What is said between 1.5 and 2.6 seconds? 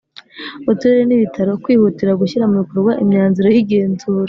kwihutira gushyira mu